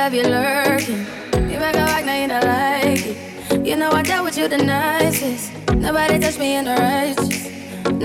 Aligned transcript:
have 0.00 0.14
you 0.14 0.22
lurking. 0.22 1.04
You 1.50 1.58
make 1.60 1.76
a 1.76 1.84
act, 1.94 2.06
now 2.06 2.16
you 2.22 2.28
don't 2.28 2.42
like 2.42 3.04
it. 3.04 3.66
You 3.66 3.76
know 3.76 3.90
I 3.90 4.00
dealt 4.00 4.24
with 4.24 4.38
you 4.38 4.48
the 4.48 4.56
nicest. 4.56 5.52
Nobody 5.74 6.18
touched 6.18 6.38
me 6.38 6.56
in 6.56 6.64
the 6.64 6.74
righteous. 6.74 7.50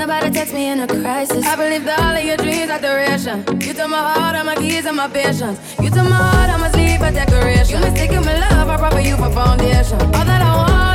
Nobody 0.02 0.30
text 0.30 0.54
me 0.54 0.68
in 0.68 0.82
a 0.82 0.88
crisis. 0.88 1.46
I 1.46 1.56
believed 1.56 1.88
all 1.88 2.18
of 2.18 2.22
your 2.22 2.36
dreams 2.36 2.70
are 2.70 2.82
duration. 2.82 3.38
You 3.62 3.74
took 3.74 3.90
my 3.90 4.04
heart, 4.12 4.36
all 4.36 4.44
my 4.44 4.56
keys, 4.56 4.86
and 4.86 4.98
my 4.98 5.08
patience. 5.08 5.58
You 5.82 5.90
took 5.90 6.10
my 6.16 6.20
heart, 6.20 6.50
I 6.50 6.58
must 6.58 6.76
leave 6.76 7.02
a 7.02 7.12
decoration. 7.12 7.80
You 7.80 7.80
mistaken 7.88 8.26
my 8.26 8.40
love, 8.44 8.68
I 8.68 8.76
brought 8.76 8.94
for 8.94 9.00
you 9.00 9.16
for 9.16 9.32
foundation. 9.32 9.98
All 10.16 10.26
that 10.32 10.42
I 10.42 10.52
wanted 10.60 10.95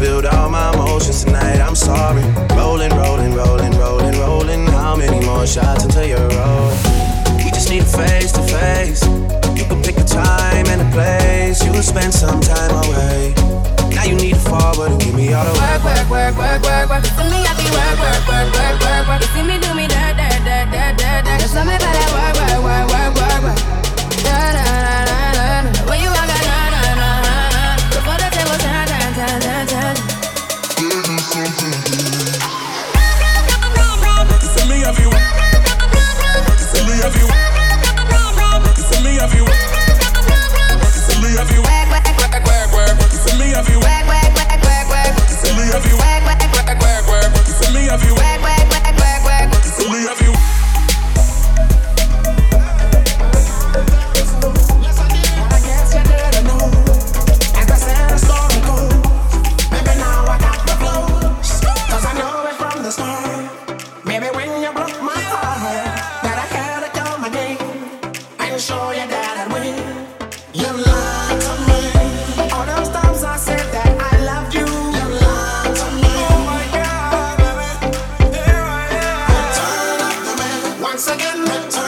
Spilled 0.00 0.24
all 0.24 0.48
my 0.48 0.72
emotions 0.72 1.24
tonight, 1.24 1.60
I'm 1.60 1.74
sorry. 1.74 2.22
Rolling, 2.56 2.90
rolling, 2.92 3.34
rolling, 3.34 3.72
rolling. 3.72 3.99
again. 81.12 81.79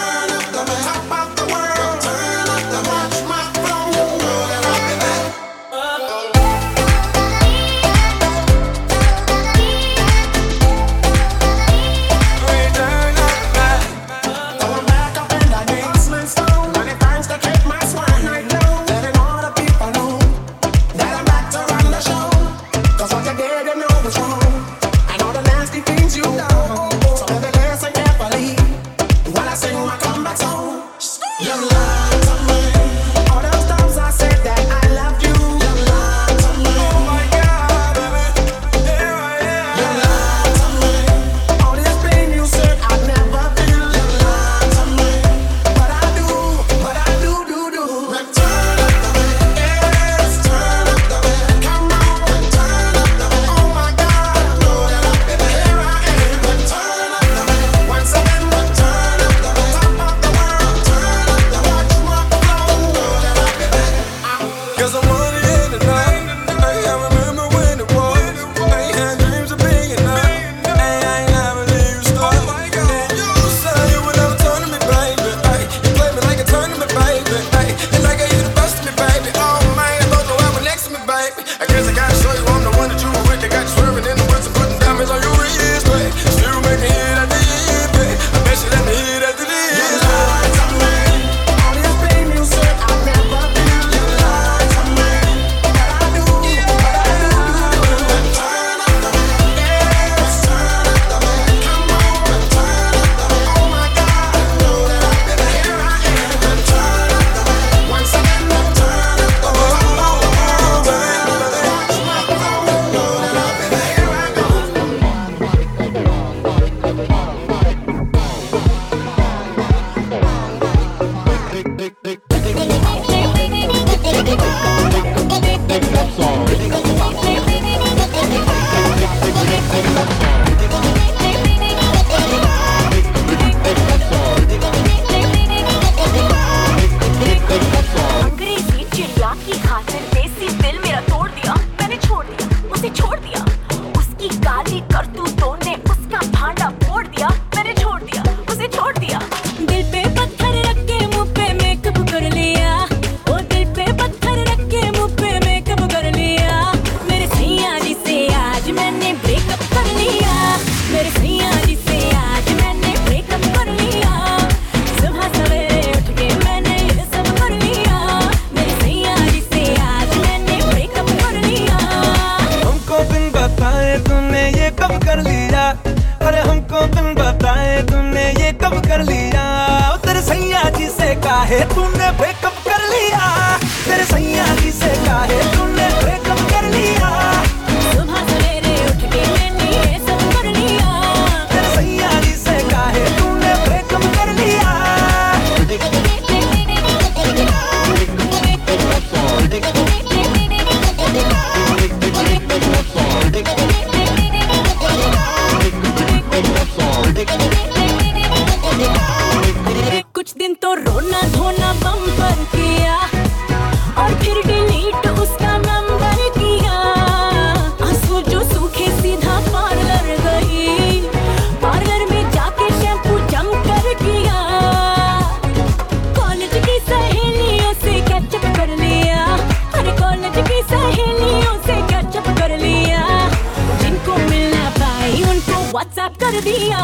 WhatsApp 236.02 236.20
कर 236.20 236.40
दिया। 236.42 236.78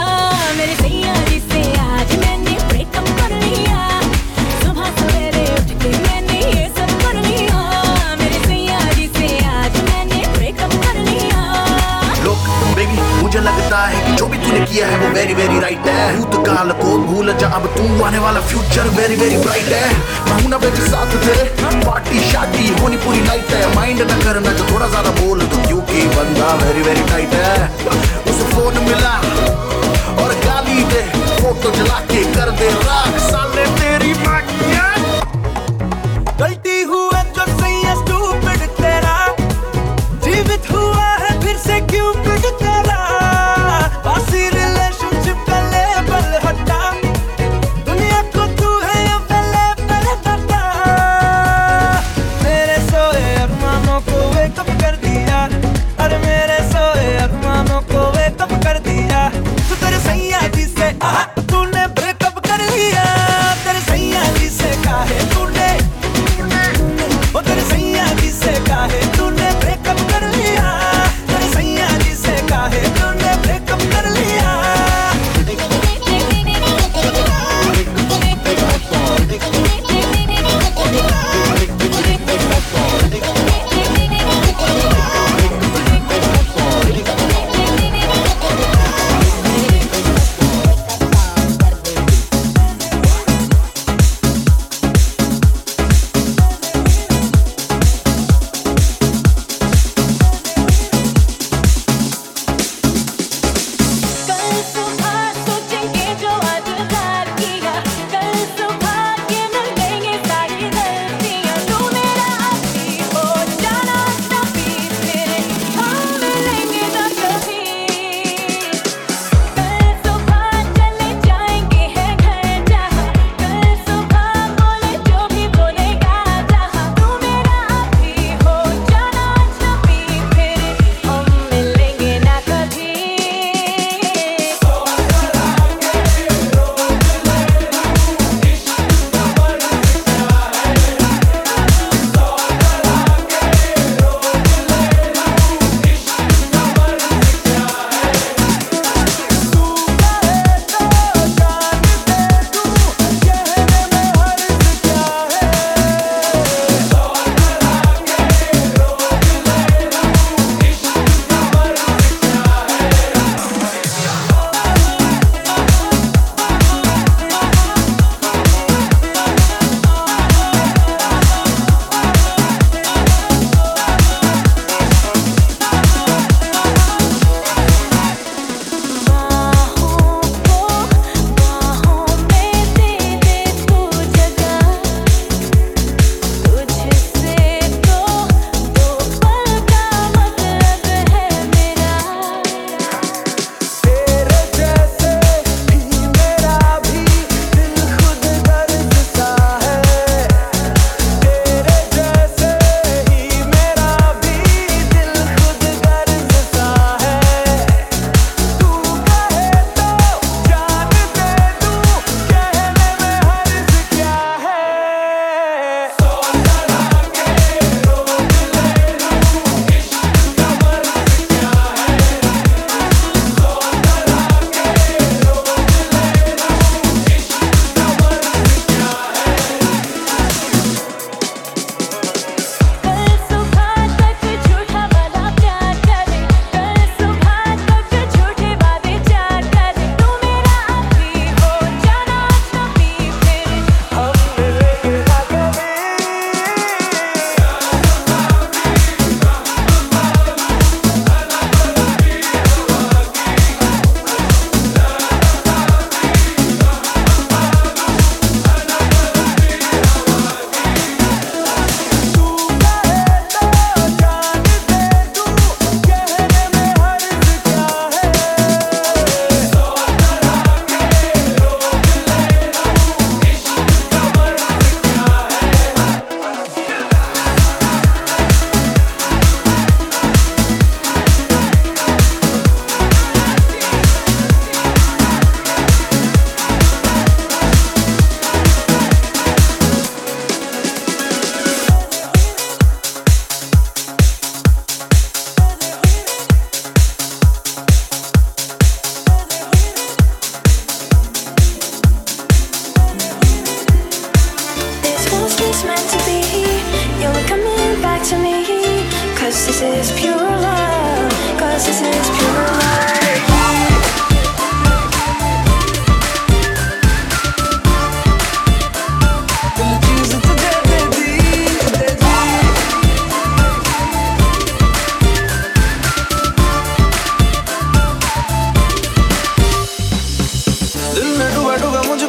मेरे 0.56 0.74
जी 1.28 1.38
से 1.42 1.60
आज 1.80 2.12
मैंने 2.18 2.52
breakup 2.68 3.08
कर 3.18 3.32
लिया। 3.34 3.78
सुबह 4.62 4.90
सवेरे 4.98 5.42
उठ 5.54 5.70
के 5.82 5.90
मैंने 5.98 6.38
ये 6.38 6.66
सब 6.68 6.90
कर 7.02 7.14
लिया। 7.16 7.58
मेरे 8.20 8.38
जी 8.94 9.06
से 9.18 9.28
आज 9.46 9.80
मैंने 9.88 10.22
ब्रेकअप 10.36 10.72
कर 10.84 11.00
लिया। 11.00 11.40
लोग 12.24 12.46
बेबी 12.76 13.00
मुझे 13.22 13.40
लगता 13.40 13.84
है 13.86 14.04
कि 14.06 14.16
जो 14.16 14.26
भी 14.26 14.38
तूने 14.38 14.64
किया 14.66 14.86
है 14.86 14.98
वो 14.98 15.08
वेरी 15.14 15.34
वेरी 15.34 15.60
राइट 15.60 15.86
है। 15.88 16.06
भूतकाल 16.18 16.72
को 16.82 16.96
भूल 17.08 17.32
जा, 17.38 17.48
अब 17.48 17.66
तू 17.76 18.04
आने 18.04 18.18
वाला 18.18 18.40
फ्यूचर 18.52 18.88
वेरी 18.98 19.16
वेरी 19.16 19.36
ब्राइट 19.38 19.72
है। 19.72 19.88
मैं 20.28 20.48
ना 20.48 20.58
बेबी 20.58 20.86
साथ 20.86 21.16
तेरे 21.26 21.44
पार्टी 21.86 22.20
शादी, 22.30 22.68
होनी 22.80 22.96
पूरी 23.04 23.20
नाइट 23.22 23.50
है। 23.52 23.74
माइंड 23.74 24.02
ना 24.02 24.18
करना 24.24 24.52
जो 24.52 24.70
थोड़ा 24.70 24.88
ज़्यादा 24.88 25.10
बोल 25.20 25.40
दो, 25.40 25.66
क्योंकि 25.66 26.06
बंदा 26.16 26.54
वेरी 26.64 26.82
वेरी 26.82 27.08
टाइट 27.10 27.34
है। 27.34 28.07
on 28.68 28.74
de 28.74 28.80
Milaan. 28.80 29.20
Orgali 30.22 30.80
idee. 30.80 32.27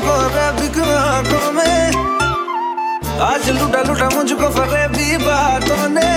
फरेबी 0.10 0.68
में। 1.54 1.92
आज 3.22 3.50
लुटा 3.50 3.82
लुटा 3.82 4.10
मुझको 4.10 4.50
फरेबी 4.50 5.18
बातों 5.18 5.90
ने। 5.90 6.10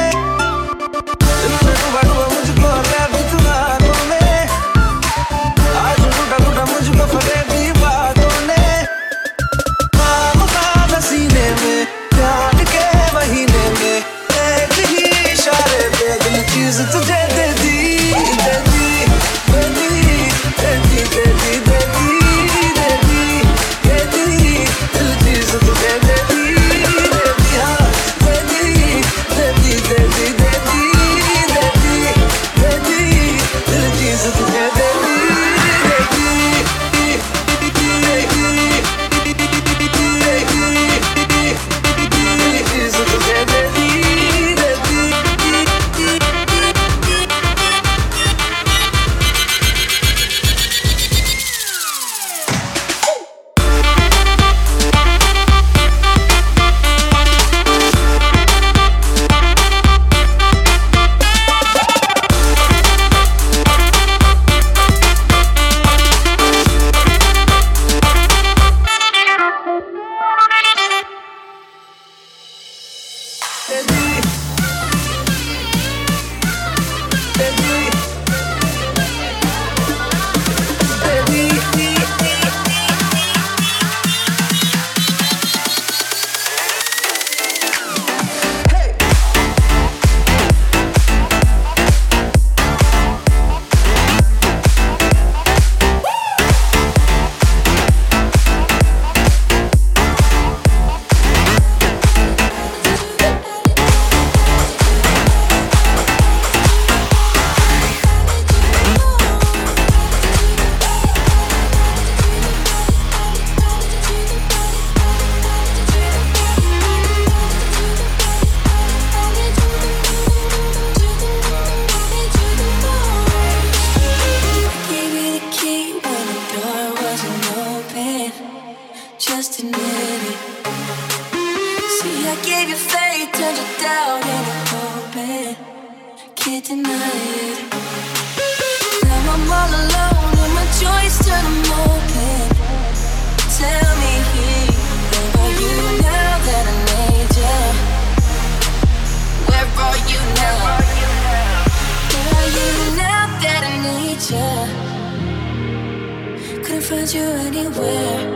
find 157.02 157.14
you 157.14 157.22
anywhere. 157.22 158.30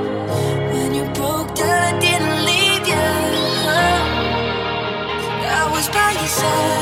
When 0.72 0.94
you 0.94 1.04
broke 1.12 1.54
down, 1.54 1.94
I 1.94 1.98
didn't 2.00 2.44
leave 2.44 2.88
you. 2.88 2.94
I 5.48 5.70
was 5.70 5.88
by 5.88 6.12
your 6.12 6.26
side. 6.26 6.75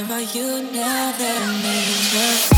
remember 0.00 0.20
you 0.32 0.62
now 0.72 1.10
that 1.10 1.42
I 1.42 2.42
need 2.42 2.52
you. 2.52 2.57